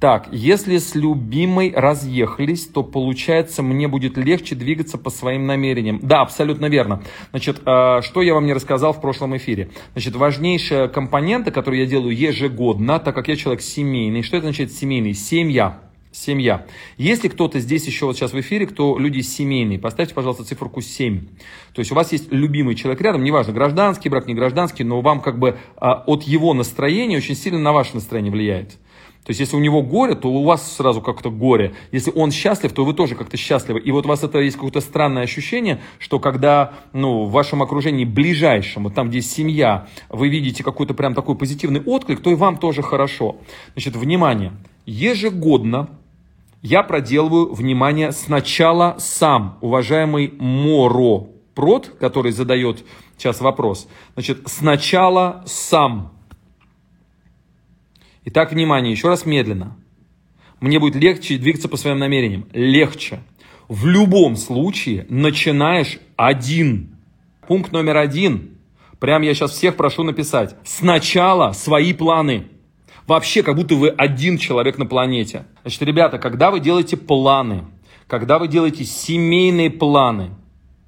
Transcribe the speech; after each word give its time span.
Так, 0.00 0.28
если 0.30 0.78
с 0.78 0.94
любимой 0.94 1.72
разъехались, 1.74 2.66
то 2.66 2.84
получается 2.84 3.64
мне 3.64 3.88
будет 3.88 4.16
легче 4.16 4.54
двигаться 4.54 4.96
по 4.96 5.10
своим 5.10 5.46
намерениям. 5.46 5.98
Да, 6.00 6.20
абсолютно 6.20 6.66
верно. 6.66 7.02
Значит, 7.30 7.62
э, 7.66 8.00
что 8.02 8.22
я 8.22 8.34
вам 8.34 8.46
не 8.46 8.52
рассказал 8.52 8.92
в 8.92 9.00
прошлом 9.00 9.36
эфире? 9.36 9.70
Значит, 9.94 10.14
важнейшая 10.14 10.86
компонента, 10.86 11.50
которую 11.50 11.80
я 11.80 11.86
делаю 11.86 12.16
ежегодно, 12.16 13.00
так 13.00 13.12
как 13.12 13.26
я 13.26 13.34
человек 13.34 13.60
семейный. 13.60 14.22
Что 14.22 14.36
это 14.36 14.46
значит 14.46 14.72
семейный? 14.72 15.14
Семья. 15.14 15.80
Семья. 16.12 16.64
Если 16.96 17.28
кто-то 17.28 17.58
здесь 17.58 17.86
еще 17.86 18.06
вот 18.06 18.16
сейчас 18.16 18.32
в 18.32 18.40
эфире, 18.40 18.66
кто 18.66 18.98
люди 18.98 19.20
семейные, 19.20 19.80
поставьте, 19.80 20.14
пожалуйста, 20.14 20.44
циферку 20.44 20.80
7. 20.80 21.26
То 21.74 21.80
есть 21.80 21.92
у 21.92 21.94
вас 21.94 22.12
есть 22.12 22.32
любимый 22.32 22.76
человек 22.76 23.00
рядом, 23.02 23.24
неважно, 23.24 23.52
гражданский 23.52 24.08
брак, 24.08 24.26
не 24.26 24.34
гражданский, 24.34 24.84
но 24.84 25.00
вам 25.00 25.20
как 25.20 25.38
бы 25.38 25.58
а, 25.76 26.04
от 26.06 26.22
его 26.22 26.54
настроения 26.54 27.16
очень 27.18 27.34
сильно 27.34 27.58
на 27.58 27.72
ваше 27.72 27.94
настроение 27.94 28.32
влияет. 28.32 28.78
То 29.28 29.32
есть, 29.32 29.40
если 29.40 29.56
у 29.56 29.60
него 29.60 29.82
горе, 29.82 30.14
то 30.14 30.30
у 30.30 30.42
вас 30.42 30.76
сразу 30.76 31.02
как-то 31.02 31.30
горе. 31.30 31.74
Если 31.92 32.10
он 32.16 32.30
счастлив, 32.30 32.72
то 32.72 32.86
вы 32.86 32.94
тоже 32.94 33.14
как-то 33.14 33.36
счастливы. 33.36 33.78
И 33.78 33.92
вот 33.92 34.06
у 34.06 34.08
вас 34.08 34.24
это 34.24 34.38
есть 34.38 34.56
какое-то 34.56 34.80
странное 34.80 35.24
ощущение, 35.24 35.82
что 35.98 36.18
когда 36.18 36.72
ну, 36.94 37.24
в 37.24 37.30
вашем 37.30 37.62
окружении 37.62 38.06
ближайшем, 38.06 38.84
вот 38.84 38.94
там, 38.94 39.10
где 39.10 39.20
семья, 39.20 39.86
вы 40.08 40.30
видите 40.30 40.64
какой-то 40.64 40.94
прям 40.94 41.12
такой 41.12 41.36
позитивный 41.36 41.82
отклик, 41.82 42.22
то 42.22 42.30
и 42.30 42.34
вам 42.34 42.56
тоже 42.56 42.80
хорошо. 42.80 43.36
Значит, 43.74 43.96
внимание, 43.96 44.52
ежегодно 44.86 45.90
я 46.62 46.82
проделываю, 46.82 47.52
внимание, 47.52 48.12
сначала 48.12 48.96
сам, 48.98 49.58
уважаемый 49.60 50.32
Моро 50.38 51.26
Прот, 51.54 51.96
который 52.00 52.32
задает 52.32 52.82
сейчас 53.18 53.42
вопрос. 53.42 53.88
Значит, 54.14 54.44
сначала 54.46 55.42
сам 55.44 56.17
Итак, 58.30 58.52
внимание, 58.52 58.92
еще 58.92 59.08
раз 59.08 59.24
медленно. 59.24 59.74
Мне 60.60 60.78
будет 60.78 60.94
легче 60.96 61.38
двигаться 61.38 61.66
по 61.66 61.78
своим 61.78 61.98
намерениям. 61.98 62.46
Легче. 62.52 63.20
В 63.68 63.86
любом 63.86 64.36
случае 64.36 65.06
начинаешь 65.08 65.98
один. 66.14 66.98
Пункт 67.46 67.72
номер 67.72 67.96
один. 67.96 68.58
Прям 69.00 69.22
я 69.22 69.32
сейчас 69.32 69.52
всех 69.52 69.76
прошу 69.76 70.02
написать. 70.02 70.56
Сначала 70.62 71.52
свои 71.52 71.94
планы. 71.94 72.48
Вообще, 73.06 73.42
как 73.42 73.56
будто 73.56 73.76
вы 73.76 73.88
один 73.88 74.36
человек 74.36 74.76
на 74.76 74.84
планете. 74.84 75.46
Значит, 75.62 75.80
ребята, 75.80 76.18
когда 76.18 76.50
вы 76.50 76.60
делаете 76.60 76.98
планы, 76.98 77.64
когда 78.08 78.38
вы 78.38 78.46
делаете 78.46 78.84
семейные 78.84 79.70
планы, 79.70 80.32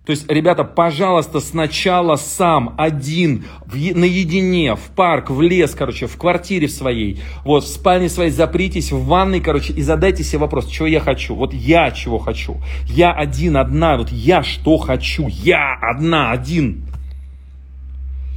то 0.07 0.13
есть, 0.13 0.31
ребята, 0.31 0.65
пожалуйста, 0.65 1.41
сначала 1.41 2.17
сам, 2.17 2.75
один, 2.79 3.45
в, 3.67 3.75
наедине, 3.75 4.75
в 4.75 4.91
парк, 4.97 5.31
в 5.31 5.43
лес, 5.43 5.75
короче, 5.75 6.07
в 6.07 6.17
квартире 6.17 6.69
своей, 6.69 7.21
вот, 7.45 7.65
в 7.65 7.69
спальне 7.69 8.09
своей 8.09 8.31
запритесь, 8.31 8.93
в 8.93 9.05
ванной, 9.05 9.41
короче, 9.41 9.75
и 9.75 9.83
задайте 9.83 10.25
себе 10.25 10.39
вопрос, 10.39 10.67
чего 10.69 10.89
я 10.89 11.01
хочу, 11.01 11.35
вот 11.35 11.53
я 11.53 11.91
чего 11.91 12.19
хочу, 12.19 12.57
я 12.87 13.13
один, 13.13 13.59
одна, 13.59 13.99
вот 13.99 14.11
я 14.11 14.43
что 14.43 14.79
хочу, 14.79 15.29
я 15.29 15.79
одна, 15.83 16.31
один. 16.31 16.87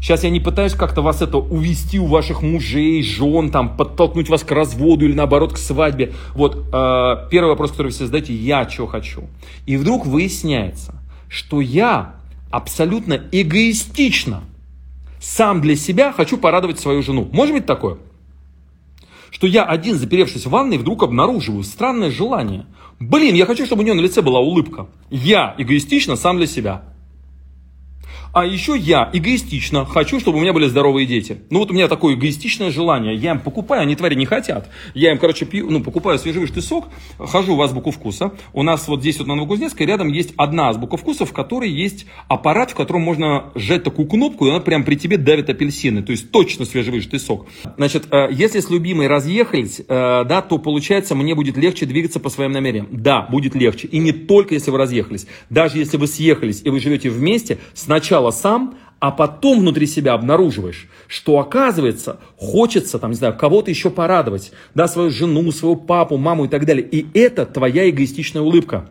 Сейчас 0.02 0.26
я 0.26 0.30
не 0.30 0.42
пытаюсь 0.42 0.74
как-то 0.74 1.02
вас 1.02 1.22
это 1.22 1.38
увести 1.38 1.98
у 1.98 2.08
ваших 2.08 2.42
мужей, 2.42 3.02
жен, 3.04 3.52
там, 3.52 3.78
подтолкнуть 3.78 4.28
вас 4.28 4.44
к 4.44 4.52
разводу 4.52 5.06
или 5.06 5.14
наоборот 5.14 5.54
к 5.54 5.58
свадьбе. 5.58 6.12
Вот, 6.36 6.58
э, 6.58 7.30
первый 7.32 7.48
вопрос, 7.48 7.72
который 7.72 7.88
вы 7.88 7.94
себе 7.94 8.08
задаете, 8.08 8.34
я 8.34 8.66
чего 8.66 8.86
хочу. 8.86 9.24
И 9.66 9.78
вдруг 9.78 10.06
выясняется, 10.06 11.02
что 11.30 11.62
я 11.62 12.16
абсолютно 12.52 13.22
эгоистично 13.32 14.44
сам 15.20 15.62
для 15.62 15.76
себя 15.76 16.12
хочу 16.12 16.38
порадовать 16.38 16.80
свою 16.80 17.02
жену. 17.02 17.28
Может 17.32 17.56
быть 17.56 17.66
такое? 17.66 17.98
Что 19.32 19.48
я 19.48 19.64
один, 19.64 19.96
заперевшись 19.96 20.46
в 20.46 20.50
ванной, 20.50 20.78
вдруг 20.78 21.02
обнаруживаю 21.02 21.64
странное 21.64 22.12
желание. 22.12 22.66
Блин, 23.00 23.34
я 23.34 23.46
хочу, 23.46 23.66
чтобы 23.66 23.82
у 23.82 23.86
нее 23.86 23.96
на 23.96 24.02
лице 24.02 24.22
была 24.22 24.40
улыбка. 24.40 24.88
Я 25.10 25.56
эгоистично 25.58 26.16
сам 26.16 26.38
для 26.38 26.46
себя. 26.46 26.84
А 28.34 28.48
еще 28.48 28.76
я 28.76 29.12
эгоистично 29.14 29.86
хочу, 29.86 30.20
чтобы 30.20 30.40
у 30.40 30.42
меня 30.42 30.54
были 30.54 30.66
здоровые 30.66 31.06
дети. 31.06 31.38
Ну 31.52 31.60
вот 31.60 31.70
у 31.70 31.74
меня 31.76 31.88
такое 31.88 32.16
эгоистичное 32.16 32.72
желание. 32.72 33.14
Я 33.14 33.34
им 33.34 33.40
покупаю, 33.40 33.84
они 33.84 33.96
твари 33.96 34.16
не 34.16 34.26
хотят. 34.26 34.70
Я 34.96 35.12
им, 35.12 35.20
короче, 35.20 35.46
пью, 35.46 35.70
ну, 35.70 35.84
покупаю 35.84 36.18
свежевыжатый 36.18 36.64
сок, 36.64 36.88
хожу 37.20 37.56
в 37.56 37.62
азбуку 37.62 37.92
вкуса. 37.92 38.32
У 38.52 38.64
нас 38.64 38.88
вот 38.88 39.02
здесь 39.02 39.20
вот 39.20 39.28
на 39.28 39.36
Новокузнецкой 39.36 39.86
рядом 39.86 40.08
есть 40.08 40.34
одна 40.36 40.70
азбука 40.70 40.98
вкуса, 40.98 41.28
в 41.28 41.32
которой 41.32 41.70
есть 41.70 42.08
аппарат, 42.28 42.72
в 42.72 42.74
котором 42.74 43.04
можно 43.04 43.52
сжать 43.54 43.84
такую 43.84 44.08
кнопку, 44.08 44.48
и 44.48 44.50
она 44.50 44.62
прям 44.62 44.84
при 44.84 44.96
тебе 44.96 45.18
давит 45.18 45.52
апельсины. 45.52 46.02
То 46.02 46.12
есть 46.12 46.32
точно 46.32 46.66
свежевыжатый 46.66 47.20
сок. 47.20 47.46
Значит, 47.78 48.08
э, 48.10 48.30
если 48.32 48.62
с 48.62 48.70
любимой 48.72 49.06
разъехались, 49.06 49.80
э, 49.80 49.84
да, 49.88 50.42
то 50.42 50.58
получается 50.58 51.14
мне 51.14 51.36
будет 51.36 51.56
легче 51.56 51.86
двигаться 51.86 52.20
по 52.20 52.32
своим 52.32 52.52
намерениям. 52.52 52.88
Да, 52.90 53.28
будет 53.30 53.54
легче. 53.54 53.88
И 53.90 54.00
не 54.00 54.12
только 54.12 54.56
если 54.56 54.72
вы 54.72 54.80
разъехались. 54.80 55.28
Даже 55.52 55.78
если 55.78 55.98
вы 55.98 56.08
съехались 56.08 56.62
и 56.64 56.72
вы 56.72 56.80
живете 56.80 57.12
вместе, 57.12 57.60
сначала 57.76 58.23
сначала 58.24 58.32
сам, 58.32 58.76
а 59.00 59.12
потом 59.12 59.60
внутри 59.60 59.86
себя 59.86 60.14
обнаруживаешь, 60.14 60.88
что 61.08 61.40
оказывается, 61.40 62.20
хочется, 62.38 63.00
там, 63.00 63.12
не 63.12 63.18
знаю, 63.18 63.38
кого-то 63.38 63.70
еще 63.70 63.90
порадовать, 63.90 64.54
да, 64.76 64.88
свою 64.88 65.10
жену, 65.10 65.52
своего 65.52 65.76
папу, 65.76 66.18
маму 66.18 66.46
и 66.46 66.48
так 66.48 66.66
далее. 66.66 66.88
И 66.88 67.06
это 67.14 67.46
твоя 67.46 67.90
эгоистичная 67.90 68.42
улыбка. 68.42 68.90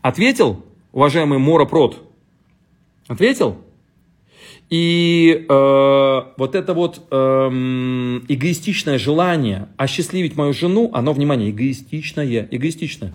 Ответил, 0.00 0.64
уважаемый 0.92 1.38
Мора 1.38 1.66
Прот? 1.66 1.98
Ответил? 3.06 3.56
И 4.70 5.46
э, 5.48 6.20
вот 6.36 6.54
это 6.54 6.74
вот 6.74 7.02
э, 7.10 7.16
эгоистичное 8.28 8.98
желание 8.98 9.68
осчастливить 9.76 10.36
мою 10.36 10.54
жену, 10.54 10.90
оно, 10.94 11.12
внимание, 11.12 11.50
эгоистичное, 11.50 12.48
эгоистичное. 12.50 13.12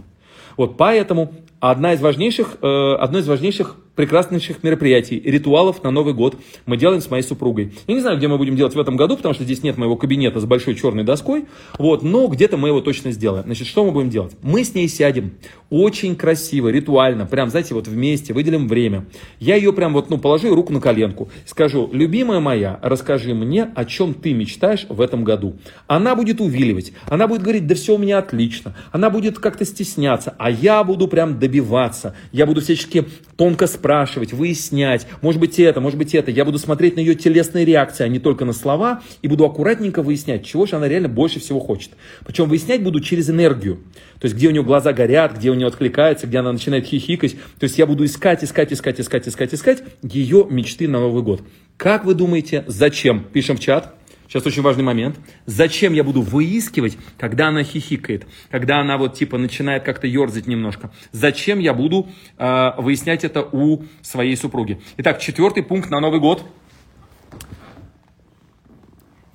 Вот 0.57 0.77
поэтому 0.77 1.33
одна 1.59 1.93
из 1.93 2.01
важнейших, 2.01 2.57
э, 2.61 2.95
одно 2.99 3.19
из 3.19 3.27
важнейших 3.27 3.77
прекраснейших 3.95 4.61
мероприятий, 4.63 5.19
ритуалов 5.19 5.83
на 5.83 5.91
Новый 5.91 6.13
год 6.13 6.35
мы 6.65 6.77
делаем 6.77 7.01
с 7.01 7.09
моей 7.09 7.23
супругой. 7.23 7.73
Я 7.87 7.93
не 7.93 8.01
знаю, 8.01 8.17
где 8.17 8.27
мы 8.27 8.37
будем 8.37 8.55
делать 8.55 8.75
в 8.75 8.79
этом 8.79 8.97
году, 8.97 9.15
потому 9.15 9.33
что 9.33 9.43
здесь 9.43 9.63
нет 9.63 9.77
моего 9.77 9.95
кабинета 9.95 10.39
с 10.39 10.45
большой 10.45 10.75
черной 10.75 11.03
доской, 11.03 11.45
вот, 11.79 12.03
но 12.03 12.27
где-то 12.27 12.57
мы 12.57 12.69
его 12.69 12.81
точно 12.81 13.11
сделаем. 13.11 13.45
Значит, 13.45 13.67
что 13.67 13.85
мы 13.85 13.91
будем 13.91 14.09
делать? 14.09 14.35
Мы 14.41 14.63
с 14.63 14.73
ней 14.75 14.87
сядем 14.87 15.31
очень 15.69 16.15
красиво, 16.15 16.67
ритуально, 16.67 17.25
прям, 17.25 17.49
знаете, 17.49 17.73
вот 17.73 17.87
вместе, 17.87 18.33
выделим 18.33 18.67
время. 18.67 19.05
Я 19.39 19.55
ее 19.55 19.73
прям 19.73 19.93
вот, 19.93 20.09
ну, 20.09 20.17
положу 20.17 20.53
руку 20.53 20.73
на 20.73 20.81
коленку, 20.81 21.29
скажу, 21.45 21.89
любимая 21.91 22.39
моя, 22.39 22.79
расскажи 22.81 23.33
мне, 23.33 23.71
о 23.75 23.85
чем 23.85 24.13
ты 24.13 24.33
мечтаешь 24.33 24.85
в 24.89 25.01
этом 25.01 25.23
году. 25.23 25.55
Она 25.87 26.15
будет 26.15 26.41
увиливать, 26.41 26.91
она 27.07 27.27
будет 27.27 27.41
говорить, 27.41 27.65
да 27.65 27.75
все 27.75 27.95
у 27.95 27.97
меня 27.97 28.17
отлично, 28.17 28.75
она 28.91 29.09
будет 29.09 29.39
как-то 29.39 29.65
стесняться, 29.65 30.35
а 30.37 30.51
я 30.51 30.83
буду 30.83 31.07
прям 31.07 31.39
добиваться, 31.45 32.15
я 32.31 32.45
буду 32.45 32.61
всячески 32.61 33.05
тонко 33.37 33.67
спрашивать, 33.67 34.33
выяснять, 34.33 35.05
может 35.21 35.39
быть 35.39 35.59
это, 35.59 35.79
может 35.79 35.97
быть 35.97 36.15
это. 36.15 36.31
Я 36.31 36.43
буду 36.45 36.57
смотреть 36.57 36.95
на 36.95 37.01
ее 37.01 37.15
телесные 37.15 37.65
реакции, 37.65 38.03
а 38.03 38.07
не 38.07 38.19
только 38.19 38.45
на 38.45 38.53
слова, 38.53 39.01
и 39.21 39.27
буду 39.27 39.45
аккуратненько 39.45 40.01
выяснять, 40.01 40.45
чего 40.45 40.65
же 40.65 40.75
она 40.75 40.87
реально 40.87 41.09
больше 41.09 41.39
всего 41.39 41.59
хочет. 41.59 41.91
Причем 42.25 42.49
выяснять 42.49 42.81
буду 42.81 42.99
через 42.99 43.29
энергию. 43.29 43.79
То 44.19 44.25
есть, 44.25 44.35
где 44.35 44.47
у 44.47 44.51
нее 44.51 44.63
глаза 44.63 44.93
горят, 44.93 45.37
где 45.37 45.51
у 45.51 45.53
нее 45.53 45.67
откликается, 45.67 46.27
где 46.27 46.39
она 46.39 46.51
начинает 46.51 46.85
хихикать. 46.85 47.35
То 47.59 47.65
есть, 47.65 47.77
я 47.77 47.85
буду 47.85 48.05
искать, 48.05 48.43
искать, 48.43 48.73
искать, 48.73 48.99
искать, 48.99 49.27
искать, 49.27 49.53
искать 49.53 49.83
ее 50.01 50.47
мечты 50.49 50.87
на 50.87 50.99
Новый 50.99 51.21
год. 51.21 51.41
Как 51.77 52.05
вы 52.05 52.15
думаете, 52.15 52.63
зачем? 52.67 53.25
Пишем 53.31 53.57
в 53.57 53.59
чат. 53.59 53.93
Сейчас 54.27 54.45
очень 54.45 54.61
важный 54.61 54.83
момент. 54.83 55.19
Зачем 55.45 55.93
я 55.93 56.03
буду 56.03 56.21
выискивать, 56.21 56.97
когда 57.17 57.49
она 57.49 57.63
хихикает, 57.63 58.25
когда 58.49 58.79
она 58.79 58.97
вот 58.97 59.13
типа 59.13 59.37
начинает 59.37 59.83
как-то 59.83 60.07
ерзать 60.07 60.47
немножко? 60.47 60.91
Зачем 61.11 61.59
я 61.59 61.73
буду 61.73 62.09
э, 62.37 62.71
выяснять 62.77 63.23
это 63.23 63.43
у 63.43 63.83
своей 64.01 64.35
супруги? 64.35 64.81
Итак, 64.97 65.19
четвертый 65.19 65.63
пункт 65.63 65.89
на 65.89 65.99
Новый 65.99 66.19
год. 66.19 66.43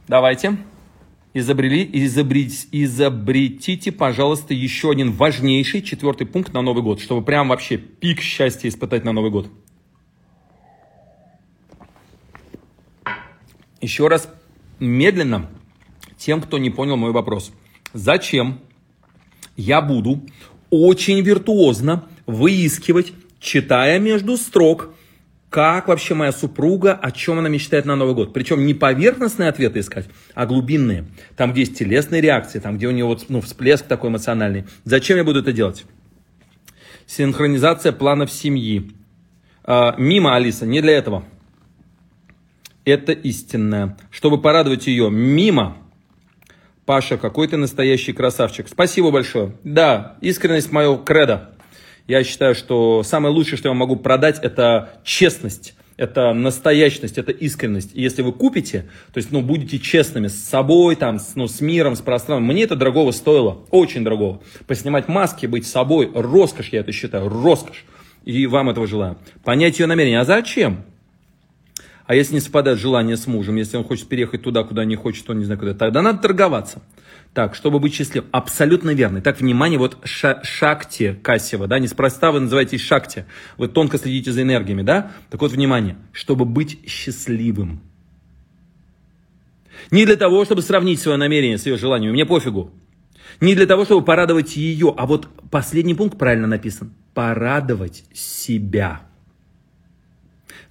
Давайте. 0.09 0.57
Изобрели, 1.33 1.89
изобрет, 1.93 2.51
изобретите, 2.73 3.93
пожалуйста, 3.93 4.53
еще 4.53 4.91
один 4.91 5.13
важнейший 5.13 5.81
четвертый 5.81 6.27
пункт 6.27 6.53
на 6.53 6.61
Новый 6.61 6.83
год, 6.83 7.01
чтобы 7.01 7.25
прям 7.25 7.51
вообще 7.51 7.77
пик 7.77 8.21
счастья 8.21 8.69
испытать 8.69 9.05
на 9.05 9.13
Новый 9.13 9.31
год. 9.31 9.49
Еще 13.81 14.09
раз 14.09 14.29
медленно 14.81 15.49
тем, 16.17 16.41
кто 16.41 16.59
не 16.59 16.71
понял 16.71 16.97
мой 16.97 17.13
вопрос. 17.13 17.53
Зачем 17.93 18.61
я 19.57 19.81
буду 19.81 20.23
очень 20.71 21.21
виртуозно 21.21 22.05
выискивать, 22.27 23.13
читая 23.41 23.99
между 23.99 24.37
строк, 24.37 24.95
как 25.51 25.89
вообще 25.89 26.15
моя 26.15 26.31
супруга, 26.31 26.93
о 26.93 27.11
чем 27.11 27.41
она 27.41 27.49
мечтает 27.49 27.85
на 27.85 27.97
Новый 27.97 28.15
год. 28.15 28.33
Причем 28.33 28.65
не 28.65 28.73
поверхностные 28.73 29.49
ответы 29.49 29.81
искать, 29.81 30.07
а 30.35 30.47
глубинные. 30.47 31.07
Там, 31.37 31.51
где 31.51 31.63
есть 31.63 31.77
телесные 31.77 32.21
реакции, 32.21 32.61
там, 32.61 32.77
где 32.77 32.87
у 32.87 32.93
нее 32.93 33.05
вот, 33.05 33.27
ну, 33.29 33.41
всплеск 33.41 33.87
такой 33.87 34.11
эмоциональный. 34.11 34.65
Зачем 34.85 35.17
я 35.17 35.25
буду 35.25 35.41
это 35.41 35.53
делать? 35.53 35.85
Синхронизация 37.07 37.91
планов 37.91 38.31
семьи. 38.31 38.93
А, 39.65 39.97
мимо, 39.99 40.37
Алиса, 40.37 40.67
не 40.67 40.81
для 40.81 40.93
этого. 40.93 41.25
Это 42.85 43.13
истинное. 43.13 43.97
Чтобы 44.11 44.41
порадовать 44.41 44.87
ее 44.87 45.11
мимо, 45.11 45.77
Паша, 46.87 47.19
какой 47.19 47.47
ты 47.49 47.57
настоящий 47.57 48.13
красавчик. 48.13 48.69
Спасибо 48.69 49.11
большое. 49.11 49.53
Да, 49.63 50.17
искренность 50.21 50.73
мое 50.73 50.97
кредо. 50.99 51.51
Я 52.09 52.25
считаю, 52.25 52.55
что 52.55 53.03
самое 53.03 53.33
лучшее, 53.33 53.59
что 53.59 53.69
я 53.69 53.75
могу 53.75 53.97
продать, 53.97 54.39
это 54.43 55.01
честность 55.05 55.75
это 56.01 56.33
настоящность, 56.33 57.19
это 57.19 57.31
искренность. 57.31 57.91
И 57.93 58.01
если 58.01 58.23
вы 58.23 58.33
купите, 58.33 58.87
то 59.13 59.19
есть, 59.19 59.31
ну, 59.33 59.43
будете 59.43 59.79
честными 59.79 60.29
с 60.29 60.45
собой, 60.45 60.97
там, 60.97 61.19
с, 61.19 61.35
ну, 61.35 61.47
с 61.47 61.61
миром, 61.61 61.95
с 61.95 62.01
пространством, 62.01 62.47
мне 62.47 62.63
это 62.63 62.75
дорогого 62.75 63.11
стоило, 63.11 63.67
очень 63.71 64.03
дорогого. 64.03 64.41
Поснимать 64.67 65.09
маски, 65.09 65.45
быть 65.45 65.67
собой, 65.67 66.11
роскошь, 66.15 66.71
я 66.71 66.81
это 66.81 66.91
считаю, 66.93 67.29
роскошь. 67.29 67.85
И 68.25 68.47
вам 68.47 68.71
этого 68.71 68.87
желаю. 68.87 69.19
Понять 69.45 69.79
ее 69.79 69.87
намерение. 69.87 70.21
А 70.21 70.25
зачем? 70.25 70.85
А 72.11 72.15
если 72.17 72.35
не 72.35 72.41
совпадает 72.41 72.81
желание 72.81 73.17
с 73.17 73.29
мужем, 73.29 73.55
если 73.55 73.77
он 73.77 73.85
хочет 73.85 74.09
переехать 74.09 74.43
туда, 74.43 74.65
куда 74.65 74.85
не 74.85 74.97
хочет, 74.97 75.31
он 75.31 75.39
не 75.39 75.45
знает 75.45 75.61
куда, 75.61 75.75
тогда 75.75 76.03
надо 76.03 76.19
торговаться. 76.19 76.83
Так, 77.35 77.55
чтобы 77.55 77.79
быть 77.79 77.95
счастливым. 77.95 78.29
Абсолютно 78.33 78.91
верно. 78.91 79.21
Так, 79.21 79.41
внимание, 79.41 79.79
вот 79.79 79.97
ша 80.03 80.43
Шакти 80.43 81.17
Кассева, 81.23 81.69
да, 81.69 81.79
неспроста 81.79 82.33
вы 82.33 82.41
называетесь 82.41 82.81
Шакти. 82.81 83.27
Вы 83.59 83.69
тонко 83.69 83.97
следите 83.97 84.33
за 84.33 84.43
энергиями, 84.43 84.83
да? 84.83 85.13
Так 85.31 85.41
вот, 85.41 85.53
внимание, 85.53 85.99
чтобы 86.11 86.47
быть 86.47 86.81
счастливым. 86.85 87.81
Не 89.93 90.05
для 90.05 90.17
того, 90.17 90.45
чтобы 90.45 90.63
сравнить 90.63 90.99
свое 90.99 91.17
намерение 91.17 91.59
с 91.59 91.67
ее 91.67 91.77
желанием, 91.77 92.11
мне 92.11 92.27
пофигу. 92.27 92.73
Не 93.41 93.55
для 93.55 93.67
того, 93.67 93.85
чтобы 93.85 94.05
порадовать 94.05 94.57
ее, 94.57 94.93
а 94.97 95.07
вот 95.07 95.29
последний 95.53 95.95
пункт 95.95 96.19
правильно 96.19 96.49
написан. 96.49 96.93
Порадовать 97.15 98.03
себя. 98.13 99.03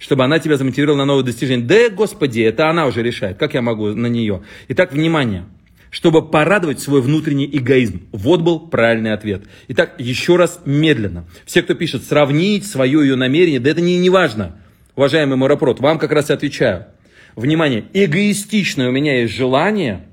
Чтобы 0.00 0.24
она 0.24 0.40
тебя 0.40 0.56
замотивировала 0.56 0.98
на 0.98 1.04
новые 1.04 1.24
достижения. 1.24 1.62
Да, 1.62 1.90
господи, 1.90 2.40
это 2.40 2.68
она 2.68 2.86
уже 2.86 3.02
решает. 3.02 3.38
Как 3.38 3.54
я 3.54 3.62
могу 3.62 3.90
на 3.90 4.08
нее? 4.08 4.42
Итак, 4.66 4.92
внимание 4.92 5.44
чтобы 5.90 6.28
порадовать 6.28 6.80
свой 6.80 7.02
внутренний 7.02 7.50
эгоизм. 7.52 8.02
Вот 8.12 8.42
был 8.42 8.60
правильный 8.60 9.12
ответ. 9.12 9.42
Итак, 9.68 9.96
еще 9.98 10.36
раз 10.36 10.60
медленно. 10.64 11.26
Все, 11.44 11.62
кто 11.62 11.74
пишет 11.74 12.04
сравнить 12.04 12.64
свое 12.64 13.00
ее 13.00 13.16
намерение, 13.16 13.58
да 13.58 13.70
это 13.70 13.80
не, 13.80 13.98
не 13.98 14.08
важно. 14.08 14.56
Уважаемый 14.94 15.36
Моропрот, 15.36 15.80
вам 15.80 15.98
как 15.98 16.12
раз 16.12 16.30
и 16.30 16.32
отвечаю. 16.32 16.86
Внимание, 17.34 17.86
эгоистичное 17.92 18.88
у 18.88 18.92
меня 18.92 19.20
есть 19.20 19.34
желание 19.34 20.06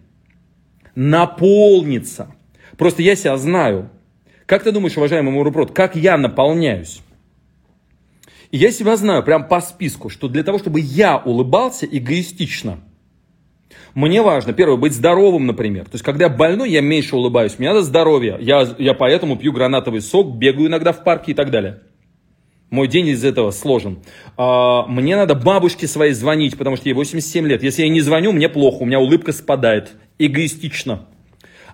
наполниться. 0.95 2.33
Просто 2.75 3.03
я 3.03 3.15
себя 3.15 3.37
знаю. 3.37 3.91
Как 4.47 4.63
ты 4.63 4.71
думаешь, 4.71 4.97
уважаемый 4.97 5.31
Моропрот, 5.31 5.71
как 5.71 5.95
я 5.95 6.17
наполняюсь? 6.17 7.01
И 8.51 8.57
я 8.57 8.71
себя 8.71 8.95
знаю 8.95 9.23
прям 9.23 9.47
по 9.47 9.61
списку, 9.61 10.09
что 10.09 10.27
для 10.27 10.43
того, 10.43 10.57
чтобы 10.59 10.79
я 10.79 11.17
улыбался 11.17 11.85
эгоистично– 11.85 12.79
мне 13.97 14.21
важно, 14.21 14.53
первое, 14.53 14.77
быть 14.77 14.93
здоровым, 14.93 15.47
например. 15.47 15.85
То 15.85 15.93
есть, 15.93 16.05
когда 16.05 16.25
я 16.25 16.29
больной, 16.29 16.69
я 16.69 16.81
меньше 16.81 17.15
улыбаюсь. 17.15 17.57
Мне 17.57 17.69
надо 17.69 17.81
здоровье. 17.81 18.37
Я, 18.39 18.67
я 18.77 18.93
поэтому 18.93 19.37
пью 19.37 19.51
гранатовый 19.51 20.01
сок, 20.01 20.35
бегаю 20.35 20.67
иногда 20.67 20.91
в 20.91 21.03
парке 21.03 21.31
и 21.31 21.33
так 21.33 21.49
далее. 21.49 21.79
Мой 22.69 22.87
день 22.87 23.07
из 23.07 23.25
этого 23.25 23.49
сложен. 23.49 23.97
А, 24.37 24.85
мне 24.85 25.15
надо 25.15 25.33
бабушке 25.33 25.87
своей 25.87 26.13
звонить, 26.13 26.59
потому 26.59 26.75
что 26.75 26.89
ей 26.89 26.93
87 26.93 27.47
лет. 27.47 27.63
Если 27.63 27.81
я 27.81 27.89
не 27.89 28.01
звоню, 28.01 28.33
мне 28.33 28.49
плохо, 28.49 28.83
у 28.83 28.85
меня 28.85 28.99
улыбка 28.99 29.31
спадает. 29.31 29.93
Эгоистично. 30.19 31.07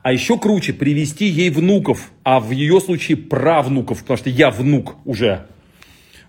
А 0.02 0.14
еще 0.14 0.40
круче, 0.40 0.72
привести 0.72 1.26
ей 1.26 1.50
внуков, 1.50 2.12
а 2.24 2.40
в 2.40 2.52
ее 2.52 2.80
случае 2.80 3.18
правнуков, 3.18 4.00
потому 4.00 4.18
что 4.18 4.30
я 4.30 4.50
внук 4.50 4.96
уже. 5.04 5.48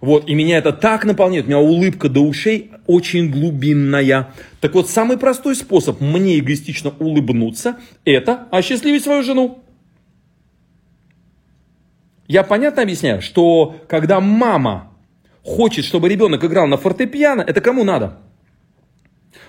Вот, 0.04 0.28
и 0.28 0.34
меня 0.34 0.58
это 0.58 0.74
так 0.74 1.06
наполняет, 1.06 1.46
у 1.46 1.48
меня 1.48 1.60
улыбка 1.60 2.10
до 2.10 2.20
ушей 2.20 2.70
очень 2.86 3.30
глубинная. 3.30 4.34
Так 4.60 4.74
вот, 4.74 4.90
самый 4.90 5.16
простой 5.16 5.56
способ 5.56 6.02
мне 6.02 6.38
эгоистично 6.38 6.92
улыбнуться, 6.98 7.78
это 8.04 8.46
осчастливить 8.50 9.02
свою 9.02 9.22
жену. 9.22 9.62
Я 12.28 12.42
понятно 12.42 12.82
объясняю, 12.82 13.22
что 13.22 13.76
когда 13.88 14.20
мама 14.20 14.92
хочет, 15.42 15.86
чтобы 15.86 16.10
ребенок 16.10 16.44
играл 16.44 16.66
на 16.66 16.76
фортепиано, 16.76 17.40
это 17.40 17.62
кому 17.62 17.82
надо? 17.82 18.18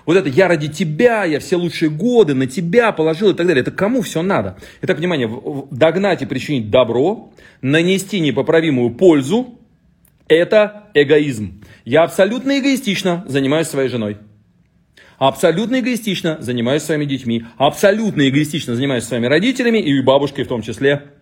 Вот 0.06 0.16
это 0.16 0.30
я 0.30 0.48
ради 0.48 0.70
тебя, 0.70 1.26
я 1.26 1.42
все 1.42 1.58
лучшие 1.58 1.90
годы 1.90 2.34
на 2.34 2.48
тебя 2.48 2.94
положил 2.94 3.32
и 3.32 3.34
так 3.34 3.46
далее. 3.46 3.62
Это 3.62 3.72
кому 3.72 4.02
все 4.04 4.22
надо? 4.22 4.56
Итак, 4.82 5.00
внимание, 5.00 5.30
догнать 5.70 6.22
и 6.22 6.26
причинить 6.26 6.70
добро, 6.70 7.34
нанести 7.62 8.22
непоправимую 8.22 8.92
пользу, 8.92 9.60
это 10.28 10.90
эгоизм. 10.94 11.64
Я 11.84 12.04
абсолютно 12.04 12.60
эгоистично 12.60 13.24
занимаюсь 13.28 13.68
своей 13.68 13.90
женой. 13.90 14.18
Абсолютно 15.18 15.80
эгоистично 15.80 16.38
занимаюсь 16.42 16.84
своими 16.84 17.06
детьми. 17.06 17.46
Абсолютно 17.58 18.28
эгоистично 18.28 18.76
занимаюсь 18.76 19.06
своими 19.06 19.28
родителями 19.28 19.78
и 19.78 20.02
бабушкой 20.02 20.44
в 20.44 20.48
том 20.48 20.62
числе. 20.62 21.15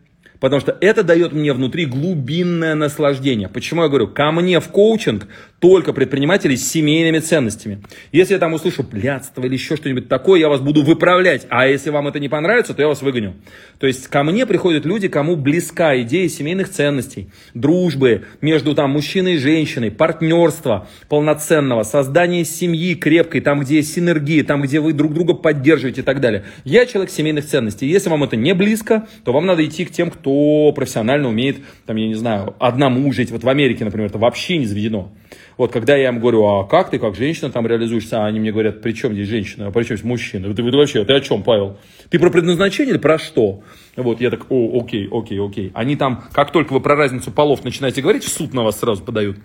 Потому 0.43 0.59
что 0.59 0.77
это 0.81 1.03
дает 1.03 1.31
мне 1.31 1.53
внутри 1.53 1.85
глубинное 1.85 2.75
наслаждение. 2.75 3.47
Почему 3.47 3.83
я 3.83 3.87
говорю, 3.87 4.09
ко 4.09 4.29
мне 4.33 4.59
в 4.59 4.67
коучинг 4.67 5.25
только 5.59 5.93
предприниматели 5.93 6.55
с 6.57 6.69
семейными 6.69 7.19
ценностями. 7.19 7.81
Если 8.11 8.33
я 8.33 8.39
там 8.41 8.51
услышу 8.51 8.83
блядство 8.83 9.45
или 9.45 9.53
еще 9.53 9.77
что-нибудь 9.77 10.09
такое, 10.09 10.41
я 10.41 10.49
вас 10.49 10.59
буду 10.59 10.83
выправлять. 10.83 11.47
А 11.47 11.65
если 11.65 11.91
вам 11.91 12.09
это 12.09 12.19
не 12.19 12.27
понравится, 12.27 12.73
то 12.73 12.81
я 12.81 12.89
вас 12.89 13.01
выгоню. 13.01 13.35
То 13.79 13.87
есть 13.87 14.09
ко 14.09 14.23
мне 14.23 14.45
приходят 14.45 14.85
люди, 14.85 15.07
кому 15.07 15.37
близка 15.37 15.97
идея 16.01 16.27
семейных 16.27 16.67
ценностей, 16.67 17.29
дружбы 17.53 18.25
между 18.41 18.75
там 18.75 18.91
мужчиной 18.91 19.35
и 19.35 19.37
женщиной, 19.37 19.91
партнерства 19.91 20.89
полноценного, 21.07 21.83
создания 21.83 22.43
семьи 22.43 22.95
крепкой, 22.95 23.39
там, 23.39 23.61
где 23.61 23.77
есть 23.77 23.93
синергия, 23.93 24.43
там, 24.43 24.61
где 24.61 24.81
вы 24.81 24.91
друг 24.91 25.13
друга 25.13 25.35
поддерживаете 25.35 26.01
и 26.01 26.03
так 26.03 26.19
далее. 26.19 26.43
Я 26.65 26.85
человек 26.85 27.09
семейных 27.09 27.45
ценностей. 27.45 27.87
Если 27.87 28.09
вам 28.09 28.25
это 28.25 28.35
не 28.35 28.53
близко, 28.53 29.07
то 29.23 29.31
вам 29.31 29.45
надо 29.45 29.65
идти 29.65 29.85
к 29.85 29.91
тем, 29.91 30.11
кто 30.11 30.32
профессионально 30.75 31.29
умеет, 31.29 31.57
там, 31.85 31.95
я 31.97 32.07
не 32.07 32.15
знаю, 32.15 32.55
одному 32.59 33.11
жить. 33.11 33.31
Вот 33.31 33.43
в 33.43 33.49
Америке, 33.49 33.85
например, 33.85 34.07
это 34.07 34.17
вообще 34.17 34.57
не 34.57 34.65
заведено. 34.65 35.11
Вот 35.57 35.71
когда 35.71 35.95
я 35.95 36.09
им 36.09 36.19
говорю, 36.19 36.45
а 36.45 36.65
как 36.65 36.89
ты, 36.89 36.99
как 36.99 37.15
женщина 37.15 37.51
там 37.51 37.67
реализуешься, 37.67 38.25
они 38.25 38.39
мне 38.39 38.51
говорят, 38.51 38.81
при 38.81 38.93
чем 38.93 39.13
здесь 39.13 39.27
женщина, 39.27 39.67
а 39.67 39.71
при 39.71 39.83
чем 39.83 39.97
здесь 39.97 40.05
мужчина? 40.05 40.53
Ты, 40.53 40.63
ты 40.63 40.77
вообще, 40.77 41.05
ты 41.05 41.13
о 41.13 41.19
чем, 41.19 41.43
Павел? 41.43 41.77
Ты 42.09 42.19
про 42.19 42.29
предназначение 42.29 42.93
или 42.93 42.99
про 42.99 43.17
что? 43.17 43.61
Вот, 43.95 44.21
я 44.21 44.29
так, 44.29 44.47
о, 44.49 44.81
окей, 44.81 45.07
окей, 45.11 45.39
окей. 45.39 45.71
Они 45.73 45.95
там, 45.95 46.23
как 46.31 46.51
только 46.51 46.73
вы 46.73 46.79
про 46.79 46.95
разницу 46.95 47.31
полов 47.31 47.63
начинаете 47.63 48.01
говорить, 48.01 48.23
в 48.23 48.29
суд 48.29 48.53
на 48.53 48.63
вас 48.63 48.79
сразу 48.79 49.03
подают. 49.03 49.37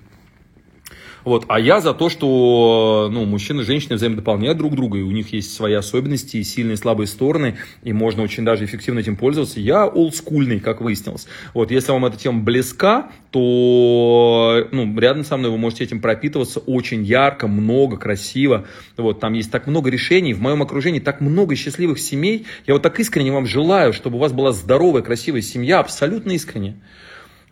Вот. 1.28 1.44
А 1.49 1.61
я 1.61 1.82
за 1.82 1.92
то, 1.92 2.08
что 2.08 3.11
ну, 3.12 3.26
мужчины 3.26 3.61
и 3.61 3.64
женщины 3.64 3.97
взаимодополняют 3.97 4.56
друг 4.56 4.75
друга, 4.75 4.97
и 4.97 5.02
у 5.02 5.11
них 5.11 5.30
есть 5.35 5.52
свои 5.52 5.75
особенности, 5.75 6.38
и 6.38 6.42
сильные 6.42 6.73
и 6.73 6.76
слабые 6.76 7.06
стороны, 7.06 7.58
и 7.82 7.92
можно 7.92 8.23
очень 8.23 8.47
даже 8.47 8.64
эффективно 8.64 9.00
этим 9.00 9.14
пользоваться. 9.14 9.61
Я 9.61 9.87
олдскульный, 9.87 10.58
как 10.58 10.80
выяснилось. 10.80 11.26
Вот. 11.52 11.70
Если 11.70 11.92
вам 11.92 12.06
эта 12.06 12.16
тема 12.16 12.40
близка, 12.40 13.11
то 13.30 14.66
ну, 14.73 14.99
рядом 14.99 15.23
со 15.23 15.37
мной 15.37 15.50
вы 15.50 15.58
можете 15.58 15.85
этим 15.85 16.00
пропитываться 16.00 16.61
очень 16.61 17.04
ярко, 17.04 17.47
много, 17.47 17.99
красиво. 17.99 18.64
Вот. 18.97 19.20
Там 19.20 19.35
есть 19.35 19.50
так 19.50 19.66
много 19.66 19.90
решений, 19.90 20.32
в 20.32 20.40
моем 20.40 20.62
окружении 20.62 21.00
так 21.00 21.20
много 21.20 21.54
счастливых 21.56 21.99
семей. 21.99 22.47
Я 22.66 22.73
вот 22.73 22.82
так 22.82 22.99
искренне 23.00 23.32
вам 23.32 23.44
желаю, 23.44 23.92
чтобы 23.92 24.16
у 24.16 24.20
вас 24.20 24.32
была 24.32 24.52
здоровая, 24.52 25.02
красивая 25.02 25.42
семья, 25.42 25.80
абсолютно 25.80 26.32
искренне. 26.32 26.78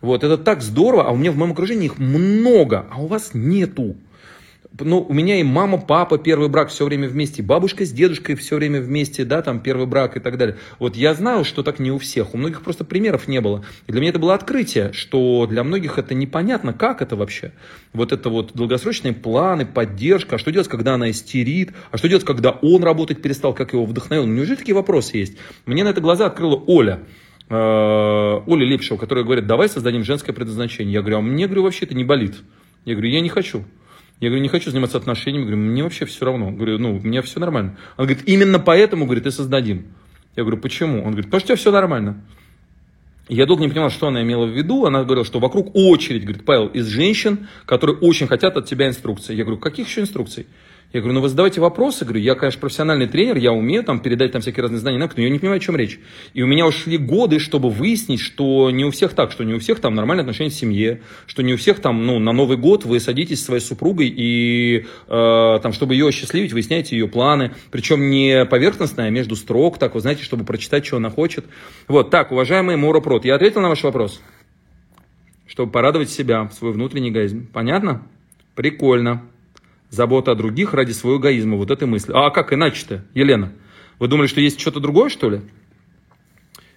Вот, 0.01 0.23
это 0.23 0.37
так 0.37 0.61
здорово, 0.61 1.07
а 1.07 1.11
у 1.11 1.15
меня 1.15 1.31
в 1.31 1.37
моем 1.37 1.53
окружении 1.53 1.85
их 1.85 1.97
много, 1.97 2.85
а 2.91 3.01
у 3.01 3.07
вас 3.07 3.31
нету. 3.33 3.95
Ну, 4.79 5.05
у 5.07 5.13
меня 5.13 5.39
и 5.39 5.43
мама, 5.43 5.79
папа, 5.79 6.17
первый 6.17 6.49
брак 6.49 6.69
все 6.69 6.85
время 6.85 7.07
вместе, 7.07 7.41
бабушка 7.41 7.85
с 7.85 7.91
дедушкой 7.91 8.35
все 8.35 8.57
время 8.57 8.79
вместе, 8.81 9.25
да, 9.25 9.41
там 9.41 9.59
первый 9.59 9.87
брак 9.87 10.17
и 10.17 10.19
так 10.19 10.37
далее. 10.37 10.57
Вот 10.77 10.95
я 10.95 11.13
знаю, 11.13 11.45
что 11.45 11.63
так 11.63 11.79
не 11.79 11.91
у 11.91 11.97
всех, 11.97 12.33
у 12.33 12.37
многих 12.37 12.61
просто 12.61 12.83
примеров 12.83 13.27
не 13.27 13.41
было. 13.41 13.65
И 13.87 13.91
для 13.91 14.01
меня 14.01 14.11
это 14.11 14.19
было 14.19 14.35
открытие, 14.35 14.93
что 14.93 15.47
для 15.49 15.63
многих 15.63 15.97
это 15.97 16.13
непонятно, 16.13 16.73
как 16.73 17.01
это 17.01 17.15
вообще. 17.15 17.53
Вот 17.93 18.11
это 18.11 18.29
вот 18.29 18.51
долгосрочные 18.53 19.13
планы, 19.13 19.65
поддержка, 19.65 20.35
а 20.35 20.39
что 20.39 20.51
делать, 20.51 20.67
когда 20.67 20.93
она 20.93 21.09
истерит, 21.09 21.71
а 21.91 21.97
что 21.97 22.07
делать, 22.07 22.25
когда 22.25 22.51
он 22.51 22.83
работать 22.83 23.21
перестал, 23.21 23.53
как 23.53 23.73
его 23.73 23.85
вдохновил. 23.85 24.27
Неужели 24.27 24.57
такие 24.57 24.75
вопросы 24.75 25.17
есть? 25.17 25.37
Мне 25.65 25.83
на 25.83 25.89
это 25.89 26.01
глаза 26.01 26.27
открыла 26.27 26.61
Оля. 26.67 26.99
Э, 27.49 28.41
Оля 28.45 28.65
Лепшева, 28.65 28.97
которая 28.97 29.23
говорит, 29.23 29.47
давай 29.47 29.69
создадим 29.69 30.03
женское 30.03 30.33
предназначение. 30.33 30.93
Я 30.93 31.01
говорю, 31.01 31.17
а 31.17 31.21
мне, 31.21 31.45
говорю, 31.45 31.63
вообще 31.63 31.85
это 31.85 31.95
не 31.95 32.03
болит. 32.03 32.35
Я 32.85 32.93
говорю, 32.93 33.09
я 33.09 33.21
не 33.21 33.29
хочу. 33.29 33.63
Я 34.19 34.29
говорю, 34.29 34.41
не 34.41 34.49
хочу 34.49 34.71
заниматься 34.71 34.97
отношениями. 34.97 35.45
Я 35.45 35.51
говорю, 35.51 35.61
мне 35.71 35.83
вообще 35.83 36.05
все 36.05 36.25
равно. 36.25 36.51
говорю, 36.51 36.79
ну, 36.79 36.97
у 36.97 36.99
меня 36.99 37.21
все 37.21 37.39
нормально. 37.39 37.77
Он 37.97 38.05
говорит, 38.05 38.27
именно 38.27 38.59
поэтому, 38.59 39.05
говорит, 39.05 39.25
и 39.25 39.31
создадим. 39.31 39.87
Я 40.35 40.43
говорю, 40.43 40.57
почему? 40.59 40.99
Он 40.99 41.11
говорит, 41.11 41.25
потому 41.25 41.39
что 41.39 41.45
у 41.45 41.47
тебя 41.47 41.55
все 41.55 41.71
нормально. 41.71 42.23
Я 43.29 43.45
долго 43.45 43.63
не 43.63 43.69
понимал, 43.69 43.89
что 43.89 44.07
она 44.07 44.21
имела 44.23 44.45
в 44.45 44.49
виду. 44.49 44.85
Она 44.85 45.03
говорила, 45.03 45.25
что 45.25 45.39
вокруг 45.39 45.75
очередь, 45.75 46.23
говорит, 46.23 46.45
Павел, 46.45 46.67
из 46.67 46.87
женщин, 46.87 47.47
которые 47.65 47.97
очень 47.97 48.27
хотят 48.27 48.57
от 48.57 48.65
тебя 48.65 48.87
инструкций. 48.87 49.35
Я 49.35 49.43
говорю, 49.43 49.59
каких 49.59 49.87
еще 49.87 50.01
инструкций? 50.01 50.47
Я 50.93 51.01
говорю, 51.01 51.15
ну 51.15 51.21
вы 51.21 51.27
задавайте 51.27 51.59
вопросы. 51.59 52.05
Говорю, 52.05 52.21
я, 52.21 52.33
конечно, 52.35 52.61
профессиональный 52.61 53.07
тренер, 53.07 53.37
я 53.37 53.51
умею 53.51 53.83
там 53.83 53.99
передать 53.99 54.31
там 54.31 54.41
всякие 54.41 54.63
разные 54.63 54.79
знания, 54.79 54.97
но 54.97 55.21
я 55.21 55.29
не 55.29 55.37
понимаю, 55.37 55.57
о 55.57 55.59
чем 55.59 55.75
речь. 55.75 55.99
И 56.33 56.41
у 56.41 56.47
меня 56.47 56.65
ушли 56.65 56.97
годы, 56.97 57.39
чтобы 57.39 57.69
выяснить, 57.69 58.21
что 58.21 58.71
не 58.71 58.85
у 58.85 58.91
всех 58.91 59.13
так, 59.13 59.33
что 59.33 59.43
не 59.43 59.53
у 59.53 59.59
всех 59.59 59.81
там 59.81 59.95
нормальные 59.95 60.21
отношения 60.21 60.49
в 60.49 60.53
семье, 60.53 61.01
что 61.25 61.43
не 61.43 61.53
у 61.53 61.57
всех 61.57 61.81
там, 61.81 62.05
ну, 62.05 62.19
на 62.19 62.31
Новый 62.31 62.55
год 62.55 62.85
вы 62.85 63.01
садитесь 63.01 63.41
с 63.41 63.45
своей 63.45 63.61
супругой 63.61 64.07
и 64.07 64.85
э, 65.07 65.59
там, 65.61 65.73
чтобы 65.73 65.93
ее 65.93 66.07
осчастливить, 66.07 66.53
выясняете 66.53 66.97
ее 66.97 67.09
планы. 67.09 67.51
Причем 67.69 68.09
не 68.09 68.45
поверхностно, 68.45 69.03
а 69.03 69.09
между 69.09 69.35
строк, 69.35 69.77
так, 69.79 69.93
вы 69.93 69.99
знаете, 69.99 70.23
чтобы 70.23 70.45
прочитать, 70.45 70.85
что 70.85 70.97
она 70.97 71.09
хочет. 71.09 71.45
Вот, 71.89 72.11
так, 72.11 72.31
уважаемый 72.31 72.77
Мора 72.77 73.01
Прот, 73.01 73.25
я 73.25 73.35
ответил 73.35 73.59
на 73.59 73.67
ваш 73.67 73.83
вопрос? 73.83 74.21
Чтобы 75.47 75.69
порадовать 75.69 76.09
себя, 76.09 76.49
свой 76.53 76.71
внутренний 76.71 77.09
эгоизм. 77.09 77.47
Понятно? 77.51 78.07
Прикольно. 78.55 79.23
Забота 79.89 80.31
о 80.31 80.35
других 80.35 80.73
ради 80.73 80.91
своего 80.91 81.19
эгоизма. 81.19 81.57
Вот 81.57 81.71
этой 81.71 81.87
мысли. 81.87 82.11
А 82.13 82.29
как 82.29 82.51
иначе-то, 82.53 83.05
Елена? 83.13 83.51
Вы 83.99 84.07
думали, 84.07 84.27
что 84.27 84.41
есть 84.41 84.59
что-то 84.59 84.79
другое, 84.79 85.09
что 85.09 85.29
ли? 85.29 85.41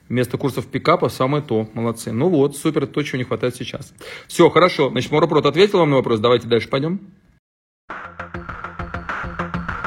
Вместо 0.08 0.38
курсов 0.38 0.66
пикапа 0.66 1.08
самое 1.08 1.42
то. 1.42 1.68
Молодцы. 1.74 2.12
Ну 2.12 2.28
вот, 2.28 2.56
супер, 2.56 2.86
то, 2.86 3.02
чего 3.02 3.18
не 3.18 3.24
хватает 3.24 3.54
сейчас. 3.54 3.92
Все, 4.26 4.48
хорошо. 4.50 4.90
Значит, 4.90 5.12
Моропрот 5.12 5.46
ответил 5.46 5.78
вам 5.78 5.90
на 5.90 5.96
вопрос. 5.96 6.20
Давайте 6.20 6.48
дальше 6.48 6.68
пойдем. 6.68 7.00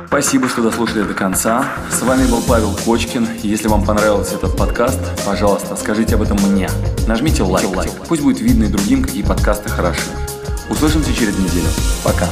Спасибо, 0.08 0.48
что 0.48 0.62
дослушали 0.62 1.02
до 1.02 1.16
конца. 1.16 1.68
С 1.90 2.04
вами 2.04 2.30
был 2.30 2.42
Павел 2.48 2.76
Кочкин. 2.86 3.28
Если 3.42 3.68
вам 3.68 3.84
понравился 3.84 4.36
этот 4.36 4.56
подкаст, 4.56 5.00
пожалуйста, 5.26 5.76
скажите 5.76 6.16
об 6.16 6.22
этом 6.22 6.38
мне. 6.52 6.70
Нажмите 7.08 7.42
лайк. 7.42 7.68
Пусть 8.08 8.22
будет 8.22 8.40
видно 8.40 8.66
и 8.66 8.68
другим, 8.68 9.02
какие 9.02 9.24
подкасты 9.24 9.70
хороши. 9.70 10.12
Услышимся 10.70 11.14
через 11.16 11.38
неделю. 11.40 11.68
Пока. 12.04 12.30